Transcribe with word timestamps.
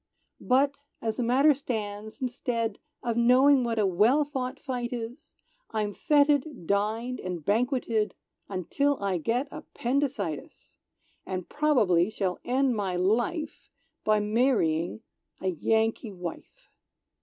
"But, 0.39 0.77
as 0.99 1.17
the 1.17 1.21
matter 1.23 1.53
stands, 1.53 2.23
instead 2.23 2.79
Of 3.03 3.17
knowing 3.17 3.63
what 3.63 3.77
a 3.77 3.85
well 3.85 4.25
fought 4.25 4.59
fight 4.59 4.91
is, 4.91 5.35
I'm 5.69 5.93
fêted, 5.93 6.65
dined 6.65 7.19
and 7.19 7.45
banqueted, 7.45 8.15
Until 8.49 8.97
I 8.99 9.19
get 9.19 9.47
appendicitis! 9.51 10.79
And 11.23 11.47
probably 11.47 12.09
shall 12.09 12.39
end 12.43 12.75
my 12.75 12.95
life 12.95 13.69
By 14.03 14.19
marrying 14.19 15.01
a 15.39 15.49
Yankee 15.49 16.11
wife! 16.13 16.71